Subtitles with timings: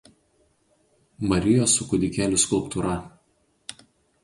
[1.33, 2.97] Marijos su kūdikėliu skulptūra.